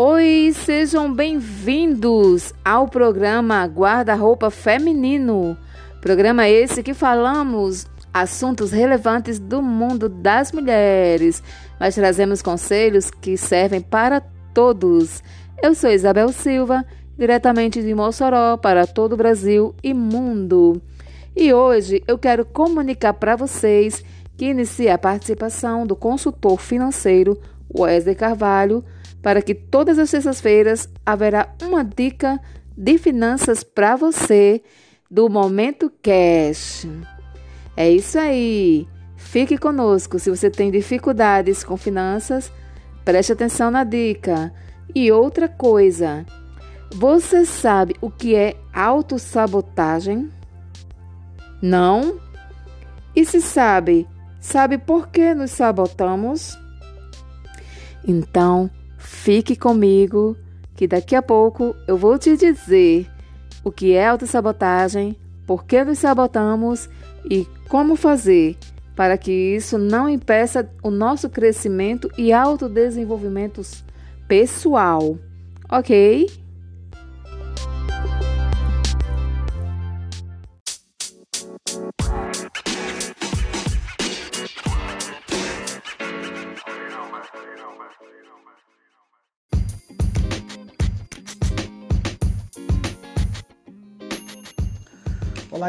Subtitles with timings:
[0.00, 5.58] Oi, sejam bem-vindos ao programa Guarda-Roupa Feminino.
[6.00, 11.42] Programa esse que falamos assuntos relevantes do mundo das mulheres,
[11.80, 14.22] mas trazemos conselhos que servem para
[14.54, 15.20] todos.
[15.60, 16.86] Eu sou Isabel Silva,
[17.18, 20.80] diretamente de Mossoró para todo o Brasil e mundo.
[21.34, 24.04] E hoje eu quero comunicar para vocês
[24.36, 27.36] que inicia a participação do consultor financeiro
[27.76, 28.84] Wesley Carvalho
[29.22, 32.40] para que todas as sextas-feiras haverá uma dica
[32.76, 34.62] de finanças para você
[35.10, 36.86] do Momento Cash.
[37.76, 38.86] É isso aí.
[39.16, 40.18] Fique conosco.
[40.18, 42.52] Se você tem dificuldades com finanças,
[43.04, 44.52] preste atenção na dica.
[44.94, 46.24] E outra coisa,
[46.94, 50.30] você sabe o que é autossabotagem?
[51.60, 52.20] Não?
[53.14, 54.06] E se sabe,
[54.40, 56.56] sabe por que nos sabotamos?
[58.06, 58.70] Então,
[59.10, 60.36] Fique comigo,
[60.76, 63.10] que daqui a pouco eu vou te dizer
[63.64, 66.90] o que é autossabotagem, por que nos sabotamos
[67.28, 68.56] e como fazer
[68.94, 73.62] para que isso não impeça o nosso crescimento e autodesenvolvimento
[74.28, 75.18] pessoal.
[75.70, 76.26] Ok?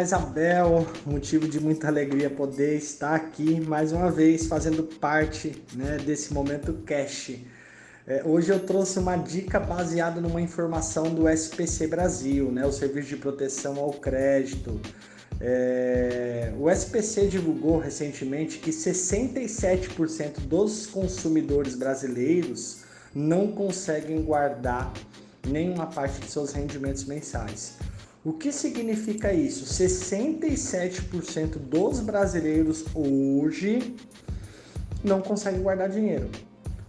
[0.01, 6.33] Isabel, motivo de muita alegria poder estar aqui mais uma vez fazendo parte né, desse
[6.33, 7.33] momento cash.
[8.07, 13.09] É, hoje eu trouxe uma dica baseada numa informação do SPC Brasil, né, o Serviço
[13.09, 14.79] de Proteção ao Crédito.
[15.41, 22.79] É, o SPC divulgou recentemente que 67% dos consumidores brasileiros
[23.13, 24.91] não conseguem guardar
[25.47, 27.77] nenhuma parte de seus rendimentos mensais.
[28.23, 29.65] O que significa isso?
[29.65, 33.95] 67% dos brasileiros hoje
[35.03, 36.29] não conseguem guardar dinheiro.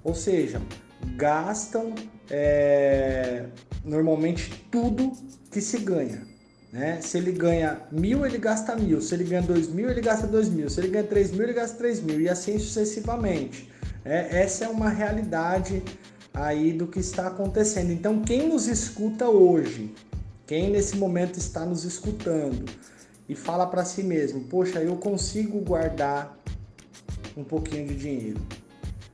[0.02, 0.60] Ou seja,
[1.16, 1.94] gastam
[2.28, 3.46] é,
[3.84, 5.12] normalmente tudo
[5.52, 6.26] que se ganha.
[6.72, 7.00] Né?
[7.00, 9.00] Se ele ganha mil, ele gasta mil.
[9.00, 10.68] Se ele ganha dois mil, ele gasta dois mil.
[10.68, 12.20] Se ele ganha três mil, ele gasta três mil.
[12.20, 13.70] E assim sucessivamente.
[14.04, 15.82] É, essa é uma realidade
[16.34, 17.92] aí do que está acontecendo.
[17.92, 19.94] Então, quem nos escuta hoje
[20.50, 22.64] quem nesse momento está nos escutando
[23.28, 26.36] e fala para si mesmo: Poxa, eu consigo guardar
[27.36, 28.40] um pouquinho de dinheiro.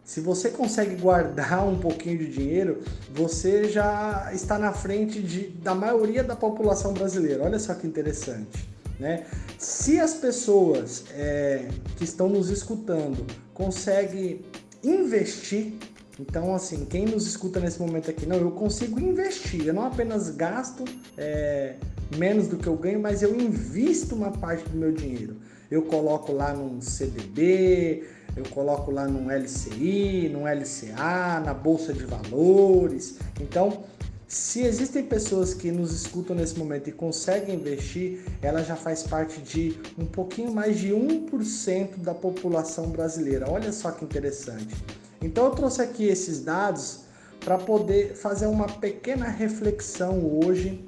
[0.03, 2.81] Se você consegue guardar um pouquinho de dinheiro,
[3.13, 7.45] você já está na frente de, da maioria da população brasileira.
[7.45, 8.67] Olha só que interessante.
[8.99, 9.27] Né?
[9.59, 14.41] Se as pessoas é, que estão nos escutando conseguem
[14.83, 15.75] investir
[16.19, 20.31] então, assim, quem nos escuta nesse momento aqui, não, eu consigo investir, eu não apenas
[20.31, 20.85] gasto
[21.17, 21.75] é,
[22.17, 25.37] menos do que eu ganho, mas eu invisto uma parte do meu dinheiro.
[25.71, 28.05] Eu coloco lá num CDB,
[28.35, 33.19] eu coloco lá num LCI, num LCA, na bolsa de valores.
[33.41, 33.85] Então,
[34.27, 39.41] se existem pessoas que nos escutam nesse momento e conseguem investir, ela já faz parte
[39.41, 43.51] de um pouquinho mais de 1% da população brasileira.
[43.51, 44.75] Olha só que interessante.
[45.21, 47.01] Então eu trouxe aqui esses dados
[47.41, 50.85] para poder fazer uma pequena reflexão hoje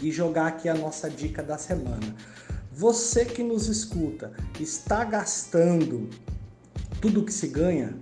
[0.00, 2.14] e jogar aqui a nossa dica da semana.
[2.72, 6.08] Você que nos escuta, está gastando
[7.00, 7.94] tudo que se ganha?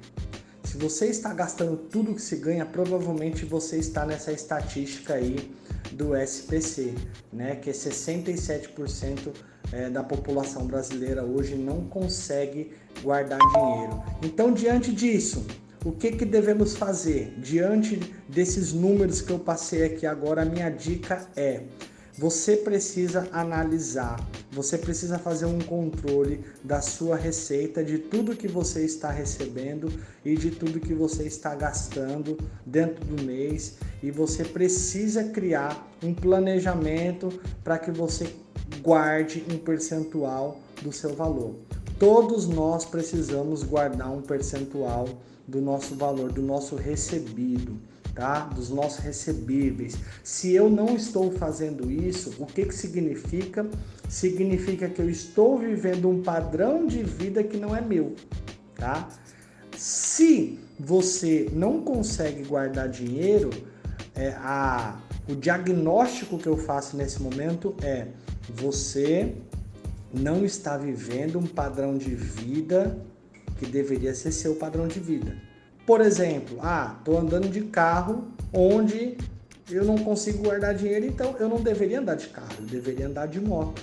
[0.65, 5.55] Se você está gastando tudo que se ganha, provavelmente você está nessa estatística aí
[5.95, 6.95] do SPC,
[7.33, 7.57] né?
[7.57, 9.33] Que é 67%
[9.73, 12.73] é, da população brasileira hoje não consegue
[13.03, 14.03] guardar dinheiro.
[14.23, 15.47] Então, diante disso,
[15.85, 17.35] o que, que devemos fazer?
[17.39, 17.97] Diante
[18.29, 21.63] desses números que eu passei aqui agora, a minha dica é
[22.17, 28.85] você precisa analisar, você precisa fazer um controle da sua receita, de tudo que você
[28.85, 29.91] está recebendo
[30.25, 32.37] e de tudo que você está gastando
[32.67, 37.33] dentro do mês, e você precisa criar um planejamento
[37.65, 38.35] para que você
[38.83, 41.55] guarde um percentual do seu valor.
[41.99, 45.09] Todos nós precisamos guardar um percentual
[45.47, 47.79] do nosso valor, do nosso recebido,
[48.15, 48.41] tá?
[48.41, 49.97] Dos nossos recebíveis.
[50.23, 53.67] Se eu não estou fazendo isso, o que que significa?
[54.09, 58.15] Significa que eu estou vivendo um padrão de vida que não é meu,
[58.75, 59.09] tá?
[59.77, 63.51] Se você não consegue guardar dinheiro,
[64.15, 68.09] é, a, o diagnóstico que eu faço nesse momento é
[68.49, 69.35] você
[70.13, 72.99] não está vivendo um padrão de vida
[73.59, 75.52] que deveria ser seu padrão de vida.
[75.87, 79.17] Por exemplo, ah, tô andando de carro onde
[79.71, 83.27] eu não consigo guardar dinheiro, então eu não deveria andar de carro, eu deveria andar
[83.27, 83.83] de moto.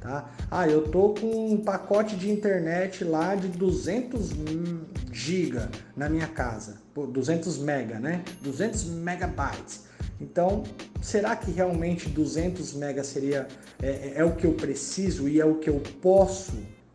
[0.00, 0.30] Tá?
[0.50, 4.30] Ah, eu tô com um pacote de internet lá de 200
[5.10, 8.22] giga na minha casa, 200 mega, né?
[8.42, 9.88] 200 megabytes.
[10.20, 10.62] Então,
[11.00, 13.48] será que realmente 200 mega seria
[13.82, 16.52] é, é, é o que eu preciso e é o que eu posso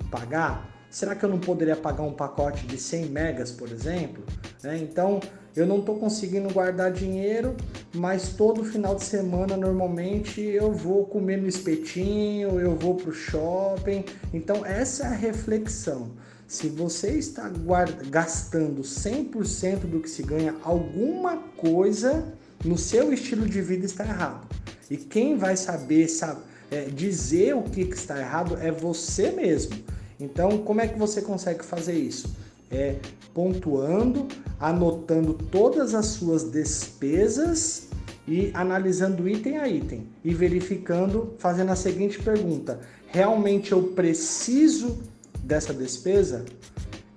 [0.10, 0.70] pagar?
[0.94, 4.24] Será que eu não poderia pagar um pacote de 100 megas, por exemplo?
[4.62, 4.78] Né?
[4.78, 5.20] Então,
[5.56, 7.58] eu não estou conseguindo guardar dinheiro,
[7.96, 13.12] mas todo final de semana normalmente eu vou comer no espetinho, eu vou para o
[13.12, 14.06] shopping.
[14.32, 16.12] Então, essa é a reflexão.
[16.48, 22.32] Se você está guarda, gastando 100% do que se ganha, alguma coisa
[22.64, 24.48] no seu estilo de vida está errado.
[24.92, 29.92] E quem vai saber sabe, é, dizer o que está errado é você mesmo.
[30.24, 32.34] Então, como é que você consegue fazer isso?
[32.72, 32.96] É
[33.34, 34.28] pontuando,
[34.58, 37.88] anotando todas as suas despesas
[38.26, 44.98] e analisando item a item e verificando, fazendo a seguinte pergunta: realmente eu preciso
[45.44, 46.46] dessa despesa?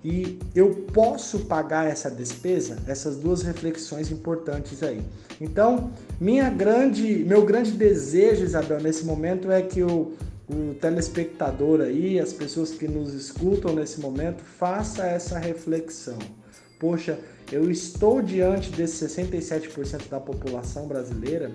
[0.03, 2.77] E eu posso pagar essa despesa?
[2.87, 5.01] Essas duas reflexões importantes aí.
[5.41, 10.13] Então, minha grande, meu grande desejo, Isabel, nesse momento é que o,
[10.49, 16.17] o telespectador aí, as pessoas que nos escutam nesse momento, faça essa reflexão.
[16.79, 17.19] Poxa,
[17.51, 21.51] eu estou diante desse 67% da população brasileira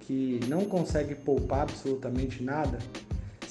[0.00, 2.78] que não consegue poupar absolutamente nada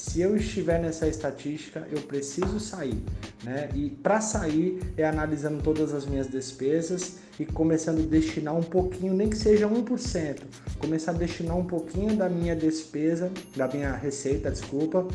[0.08, 3.02] se eu estiver nessa estatística, eu preciso sair,
[3.44, 3.70] né?
[3.74, 9.16] E para sair é analisando todas as minhas despesas e começando a destinar um pouquinho,
[9.16, 10.42] nem que seja 1%,
[10.78, 15.08] começar a destinar um pouquinho da minha despesa, da minha receita, desculpa,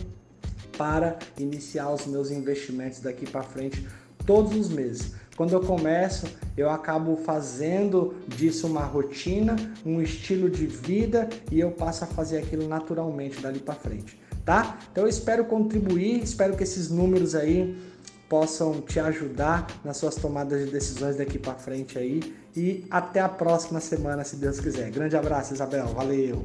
[0.77, 3.87] para iniciar os meus investimentos daqui para frente
[4.27, 5.15] todos os meses.
[5.37, 6.27] Quando eu começo,
[6.57, 9.55] eu acabo fazendo disso uma rotina,
[9.87, 14.20] um estilo de vida e eu passo a fazer aquilo naturalmente dali para frente
[14.51, 14.77] tá?
[14.91, 17.79] Então eu espero contribuir, espero que esses números aí
[18.29, 23.29] possam te ajudar nas suas tomadas de decisões daqui para frente aí e até a
[23.29, 24.91] próxima semana, se Deus quiser.
[24.91, 25.87] Grande abraço, Isabel.
[25.87, 26.45] Valeu.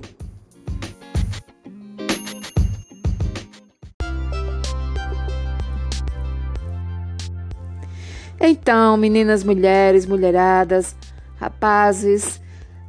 [8.39, 10.95] Então, meninas, mulheres, mulheradas,
[11.37, 12.39] rapazes,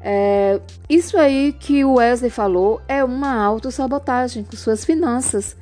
[0.08, 5.56] é, isso aí que o Wesley falou é uma autossabotagem com suas finanças.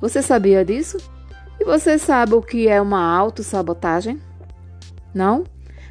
[0.00, 0.98] Você sabia disso?
[1.58, 4.22] E você sabe o que é uma autossabotagem?
[5.12, 5.42] Não?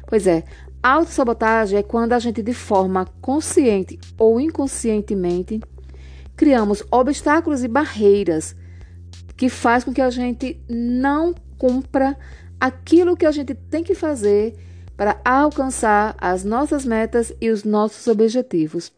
[0.06, 0.42] Pois é,
[0.82, 5.60] autossabotagem é quando a gente, de forma consciente ou inconscientemente,
[6.34, 8.56] criamos obstáculos e barreiras
[9.36, 12.16] que faz com que a gente não cumpra
[12.58, 14.56] aquilo que a gente tem que fazer
[14.98, 18.92] para alcançar as nossas metas e os nossos objetivos.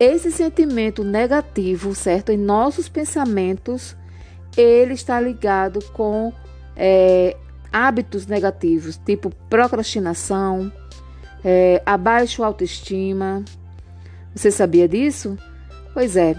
[0.00, 3.96] Esse sentimento negativo, certo, em nossos pensamentos,
[4.56, 6.32] ele está ligado com
[6.74, 7.36] é,
[7.72, 10.72] hábitos negativos, tipo procrastinação,
[11.44, 13.44] é, abaixo autoestima.
[14.34, 15.38] Você sabia disso?
[15.94, 16.34] Pois é.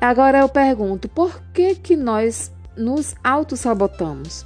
[0.00, 4.44] Agora eu pergunto, por que que nós nos autossabotamos?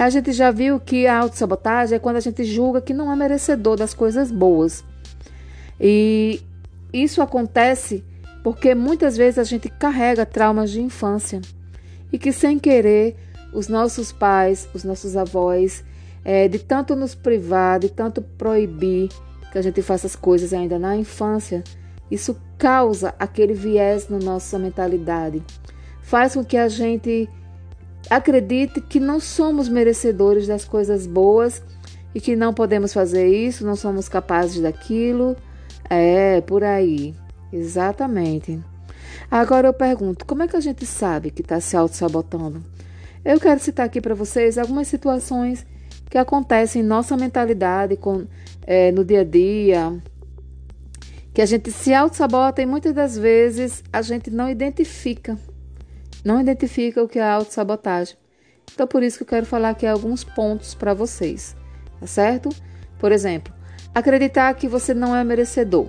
[0.00, 3.16] A gente já viu que a autossabotagem é quando a gente julga que não é
[3.16, 4.82] merecedor das coisas boas.
[5.78, 6.40] E
[6.90, 8.02] isso acontece
[8.42, 11.42] porque muitas vezes a gente carrega traumas de infância
[12.10, 13.14] e que sem querer
[13.52, 15.84] os nossos pais, os nossos avós,
[16.24, 19.10] é, de tanto nos privar, de tanto proibir
[19.52, 21.62] que a gente faça as coisas ainda na infância,
[22.10, 25.42] isso causa aquele viés na nossa mentalidade,
[26.00, 27.28] faz com que a gente
[28.08, 31.62] Acredite que não somos merecedores das coisas boas
[32.14, 35.36] e que não podemos fazer isso, não somos capazes daquilo.
[35.88, 37.14] É, por aí.
[37.52, 38.60] Exatamente.
[39.30, 42.62] Agora eu pergunto: como é que a gente sabe que está se auto-sabotando?
[43.24, 45.66] Eu quero citar aqui para vocês algumas situações
[46.08, 48.26] que acontecem em nossa mentalidade com,
[48.66, 50.02] é, no dia a dia,
[51.32, 55.38] que a gente se auto-sabota e muitas das vezes a gente não identifica
[56.24, 58.16] não identifica o que é autossabotagem.
[58.72, 61.56] Então, por isso que eu quero falar aqui alguns pontos para vocês,
[61.98, 62.48] tá certo?
[62.98, 63.52] Por exemplo,
[63.94, 65.88] acreditar que você não é merecedor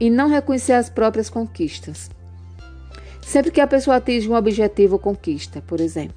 [0.00, 2.10] e não reconhecer as próprias conquistas.
[3.22, 6.16] Sempre que a pessoa atinge um objetivo ou conquista, por exemplo,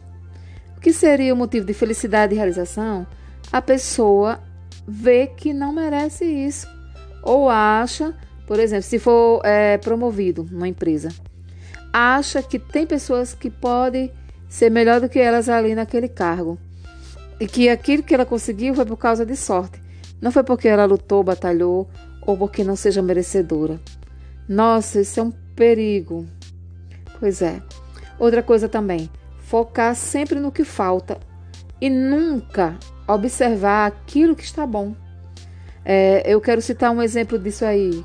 [0.78, 3.06] o que seria o motivo de felicidade e realização,
[3.52, 4.40] a pessoa
[4.88, 6.68] vê que não merece isso
[7.24, 8.16] ou acha,
[8.48, 11.10] por exemplo, se for é, promovido numa empresa,
[11.92, 14.12] acha que tem pessoas que podem
[14.48, 16.58] ser melhor do que elas ali naquele cargo.
[17.40, 19.82] e que aquilo que ela conseguiu foi por causa de sorte.
[20.22, 21.90] Não foi porque ela lutou, batalhou
[22.28, 23.80] ou porque não seja merecedora.
[24.48, 26.28] Nossa, isso é um perigo.
[27.18, 27.62] Pois é.
[28.18, 31.18] Outra coisa também, focar sempre no que falta
[31.80, 32.78] e nunca
[33.08, 34.94] observar aquilo que está bom.
[35.86, 38.04] É, eu quero citar um exemplo disso aí.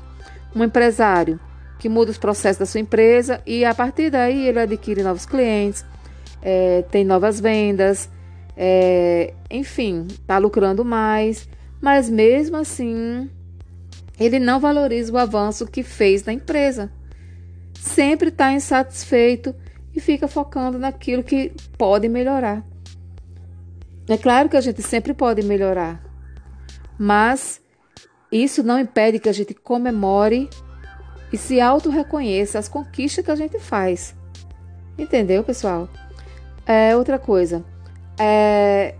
[0.55, 1.37] Um empresário
[1.79, 5.85] que muda os processos da sua empresa e a partir daí ele adquire novos clientes,
[6.41, 8.09] é, tem novas vendas,
[8.55, 11.47] é, enfim, está lucrando mais,
[11.81, 13.29] mas mesmo assim
[14.19, 16.91] ele não valoriza o avanço que fez na empresa.
[17.73, 19.53] Sempre está insatisfeito
[19.93, 22.65] e fica focando naquilo que pode melhorar.
[24.07, 26.03] É claro que a gente sempre pode melhorar,
[26.97, 27.59] mas
[28.31, 30.49] isso não impede que a gente comemore
[31.31, 34.15] e se auto-reconheça as conquistas que a gente faz.
[34.97, 35.89] Entendeu, pessoal?
[36.65, 37.63] É, outra coisa,
[38.19, 38.95] é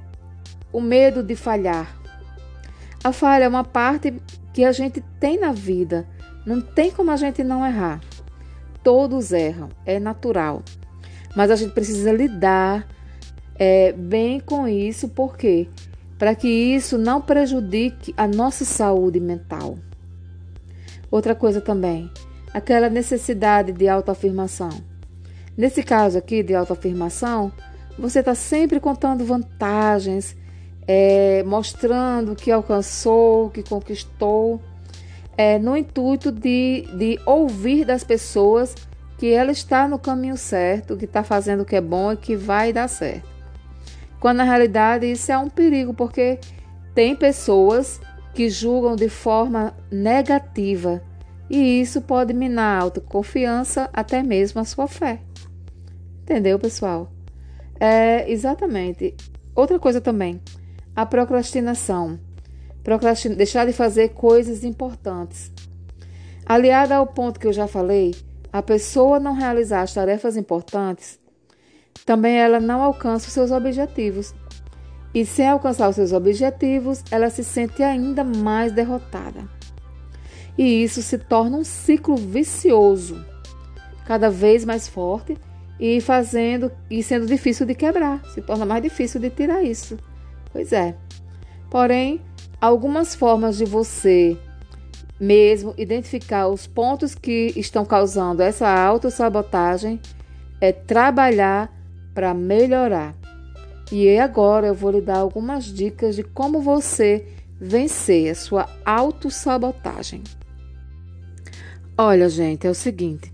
[0.72, 1.96] o medo de falhar.
[3.03, 4.13] A falha é uma parte
[4.53, 6.08] que a gente tem na vida.
[6.46, 8.01] Não tem como a gente não errar.
[8.84, 10.62] Todos erram, é natural.
[11.36, 12.88] Mas a gente precisa lidar
[13.55, 15.67] é, bem com isso, por quê?
[16.17, 19.77] Para que isso não prejudique a nossa saúde mental.
[21.15, 22.12] Outra coisa também,
[22.53, 24.67] aquela necessidade de autoafirmação.
[25.55, 27.53] Nesse caso aqui de autoafirmação,
[27.98, 30.36] você está sempre contando vantagens,
[30.86, 34.62] é, mostrando que alcançou, que conquistou,
[35.38, 38.75] é, no intuito de, de ouvir das pessoas
[39.17, 42.36] que ela está no caminho certo, que está fazendo o que é bom e que
[42.36, 43.29] vai dar certo.
[44.19, 46.41] Quando na realidade isso é um perigo, porque
[46.93, 48.01] tem pessoas
[48.36, 51.01] que julgam de forma negativa
[51.50, 55.22] e isso pode minar a autoconfiança, até mesmo a sua fé.
[56.22, 57.10] Entendeu, pessoal?
[57.80, 59.15] É, exatamente.
[59.56, 60.42] Outra coisa também,
[60.94, 62.20] a procrastinação.
[62.84, 63.36] Procrastin...
[63.36, 65.51] Deixar de fazer coisas importantes.
[66.46, 68.13] Aliada ao ponto que eu já falei,
[68.51, 71.20] a pessoa não realizar as tarefas importantes,
[72.06, 74.34] também ela não alcança os seus objetivos.
[75.15, 79.48] E sem alcançar os seus objetivos, ela se sente ainda mais derrotada.
[80.57, 83.25] E isso se torna um ciclo vicioso,
[84.05, 85.38] cada vez mais forte
[85.79, 89.98] e fazendo e sendo difícil de quebrar, se torna mais difícil de tirar isso.
[90.51, 90.93] Pois é.
[91.69, 92.19] Porém,
[92.60, 94.38] algumas formas de você
[95.17, 99.98] mesmo identificar os pontos que estão causando essa autossabotagem
[100.60, 101.74] é trabalhar
[102.13, 103.15] para melhorar.
[103.92, 107.25] E agora eu vou lhe dar algumas dicas de como você
[107.60, 110.24] vencer a sua autossabotagem.
[111.98, 113.34] Olha, gente, é o seguinte.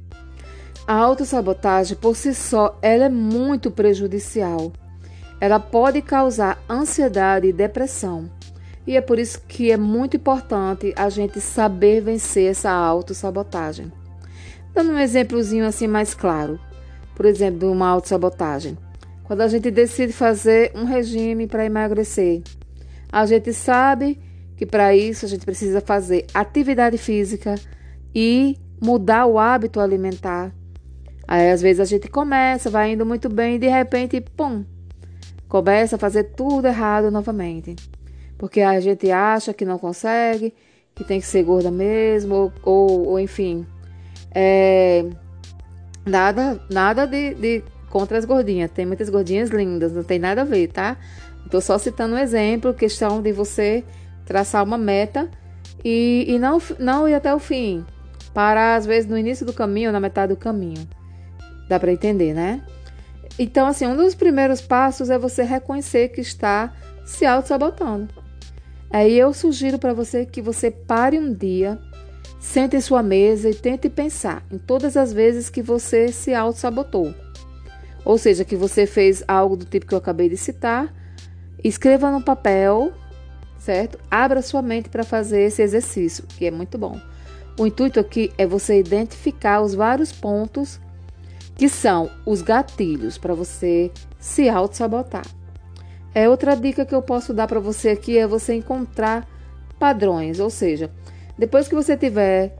[0.85, 4.71] A autossabotagem por si só, ela é muito prejudicial.
[5.39, 8.29] Ela pode causar ansiedade e depressão.
[8.85, 13.91] E é por isso que é muito importante a gente saber vencer essa autossabotagem.
[14.73, 16.59] Dando um exemplozinho assim mais claro.
[17.15, 18.77] Por exemplo, de uma autossabotagem.
[19.31, 22.41] Quando a gente decide fazer um regime para emagrecer,
[23.09, 24.19] a gente sabe
[24.57, 27.55] que para isso a gente precisa fazer atividade física
[28.13, 30.53] e mudar o hábito alimentar.
[31.25, 34.65] Aí às vezes a gente começa, vai indo muito bem e de repente, pum,
[35.47, 37.77] começa a fazer tudo errado novamente
[38.37, 40.53] porque a gente acha que não consegue,
[40.93, 43.65] que tem que ser gorda mesmo, ou, ou, ou enfim.
[44.35, 45.05] É,
[46.05, 48.71] nada nada de, de contra as gordinhas.
[48.71, 50.97] Tem muitas gordinhas lindas, não tem nada a ver, tá?
[51.45, 53.83] Estou só citando um exemplo, questão de você
[54.25, 55.29] traçar uma meta
[55.83, 57.85] e, e não, não ir até o fim.
[58.33, 60.87] Parar, às vezes, no início do caminho na metade do caminho.
[61.67, 62.61] Dá para entender, né?
[63.37, 66.73] Então, assim, um dos primeiros passos é você reconhecer que está
[67.05, 68.09] se auto-sabotando.
[68.89, 71.79] Aí eu sugiro para você que você pare um dia,
[72.39, 77.13] sente em sua mesa e tente pensar em todas as vezes que você se auto-sabotou.
[78.03, 80.93] Ou seja, que você fez algo do tipo que eu acabei de citar,
[81.63, 82.91] escreva no papel,
[83.59, 83.99] certo?
[84.09, 86.99] Abra sua mente para fazer esse exercício, que é muito bom.
[87.59, 90.79] O intuito aqui é você identificar os vários pontos
[91.55, 95.25] que são os gatilhos para você se auto-sabotar.
[96.13, 99.27] É outra dica que eu posso dar para você aqui é você encontrar
[99.77, 100.91] padrões, ou seja,
[101.37, 102.57] depois que você tiver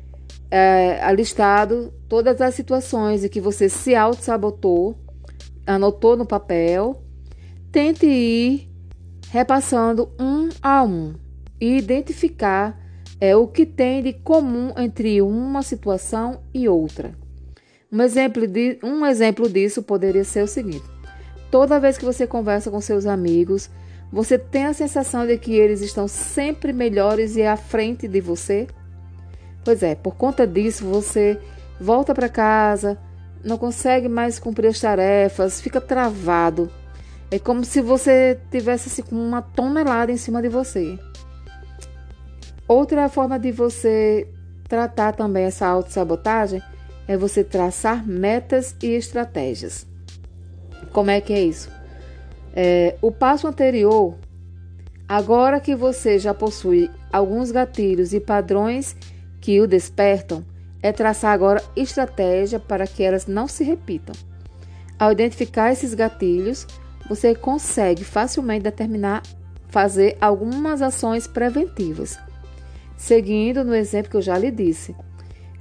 [0.50, 4.96] é, alistado todas as situações em que você se auto-sabotou,
[5.66, 7.04] anotou no papel,
[7.72, 8.70] tente ir
[9.30, 11.14] repassando um a um
[11.60, 12.80] e identificar
[13.20, 17.14] é, o que tem de comum entre uma situação e outra.
[17.92, 20.86] Um exemplo, de, um exemplo disso poderia ser o seguinte:
[21.50, 23.70] Toda vez que você conversa com seus amigos,
[24.12, 28.68] Você tem a sensação de que eles estão sempre melhores e à frente de você?
[29.64, 31.40] Pois é, por conta disso você
[31.80, 32.98] volta para casa,
[33.44, 36.70] não consegue mais cumprir as tarefas, fica travado.
[37.30, 41.00] É como se você tivesse assim, uma tonelada em cima de você.
[42.68, 44.28] Outra forma de você
[44.68, 46.62] tratar também essa autossabotagem
[47.08, 49.86] é você traçar metas e estratégias.
[50.92, 51.70] Como é que é isso?
[52.54, 54.16] É, o passo anterior,
[55.08, 58.96] agora que você já possui alguns gatilhos e padrões
[59.40, 60.46] que o despertam,
[60.82, 64.16] é traçar agora estratégia para que elas não se repitam.
[64.98, 66.68] Ao identificar esses gatilhos,
[67.08, 69.24] você consegue facilmente determinar
[69.68, 72.20] fazer algumas ações preventivas.
[72.98, 74.96] Seguindo no exemplo que eu já lhe disse,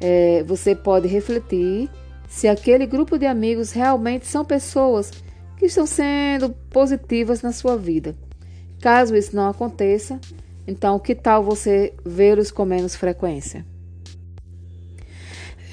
[0.00, 1.88] é, você pode refletir
[2.28, 5.10] se aquele grupo de amigos realmente são pessoas
[5.56, 8.14] que estão sendo positivas na sua vida.
[8.80, 10.18] Caso isso não aconteça,
[10.66, 13.64] então que tal você vê-los com menos frequência?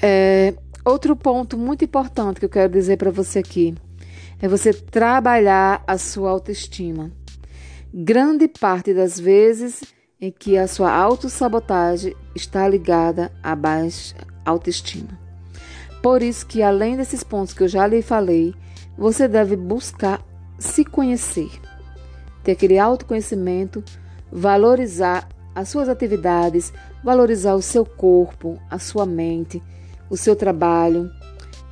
[0.00, 3.74] É, outro ponto muito importante que eu quero dizer para você aqui
[4.40, 7.10] é você trabalhar a sua autoestima.
[7.92, 9.82] Grande parte das vezes
[10.20, 14.14] em que a sua autossabotagem está ligada à baixa
[14.44, 15.18] autoestima.
[16.02, 18.54] Por isso que além desses pontos que eu já lhe falei,
[18.96, 20.24] você deve buscar
[20.58, 21.50] se conhecer,
[22.42, 23.82] ter aquele autoconhecimento,
[24.30, 29.62] valorizar as suas atividades, valorizar o seu corpo, a sua mente,
[30.10, 31.10] o seu trabalho.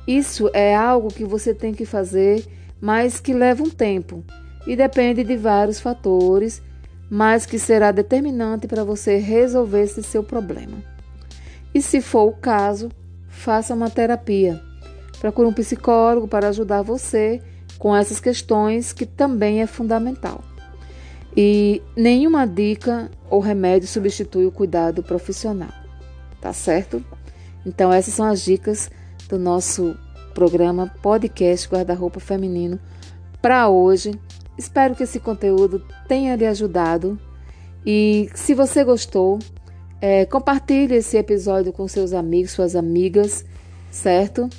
[0.07, 2.45] Isso é algo que você tem que fazer,
[2.79, 4.23] mas que leva um tempo
[4.65, 6.61] e depende de vários fatores,
[7.09, 10.77] mas que será determinante para você resolver esse seu problema.
[11.73, 12.89] E se for o caso,
[13.27, 14.61] faça uma terapia
[15.19, 17.41] Procure um psicólogo para ajudar você
[17.77, 20.43] com essas questões, que também é fundamental.
[21.35, 25.73] E nenhuma dica ou remédio substitui o cuidado profissional,
[26.41, 27.03] tá certo?
[27.67, 28.89] Então, essas são as dicas
[29.27, 29.93] do nosso
[30.33, 32.79] programa podcast Guarda-Roupa Feminino
[33.41, 34.17] para hoje.
[34.57, 37.19] Espero que esse conteúdo tenha lhe ajudado.
[37.85, 39.37] E se você gostou,
[39.99, 43.43] é, compartilhe esse episódio com seus amigos, suas amigas,
[43.91, 44.49] certo?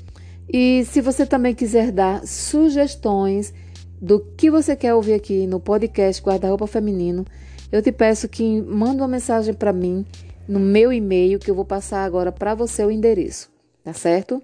[0.46, 3.54] E se você também quiser dar sugestões
[3.98, 7.24] do que você quer ouvir aqui no podcast Guarda-Roupa Feminino,
[7.72, 10.04] eu te peço que mande uma mensagem para mim
[10.48, 13.50] no meu e-mail que eu vou passar agora para você o endereço,
[13.84, 14.42] tá certo?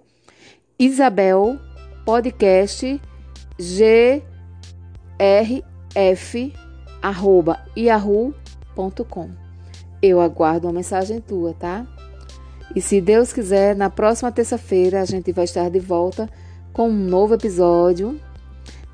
[0.79, 1.59] Isabel
[2.05, 3.01] podcast
[5.19, 5.62] grf
[7.01, 9.31] arroba yahoo.com.
[10.03, 11.87] Eu aguardo uma mensagem tua, tá?
[12.77, 16.29] E se Deus quiser, na próxima terça-feira a gente vai estar de volta
[16.73, 18.21] com um novo episódio,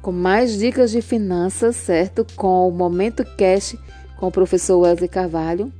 [0.00, 2.24] com mais dicas de finanças, certo?
[2.36, 3.76] Com o Momento Cash
[4.20, 5.72] com o professor Wesley Carvalho.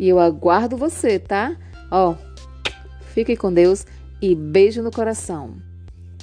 [0.00, 1.54] E eu aguardo você, tá?
[1.90, 2.14] Ó,
[3.12, 3.86] fique com Deus
[4.22, 5.56] e beijo no coração.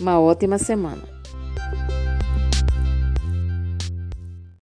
[0.01, 1.16] Uma ótima semana.